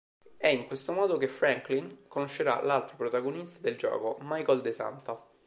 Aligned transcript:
È 0.35 0.47
in 0.47 0.65
questo 0.65 0.93
modo 0.93 1.17
che 1.17 1.27
Franklin 1.27 2.05
conoscerà 2.07 2.59
l'altro 2.63 2.95
protagonista 2.95 3.59
del 3.61 3.77
gioco 3.77 4.17
Michael 4.21 4.61
De 4.61 4.71
Santa. 4.73 5.23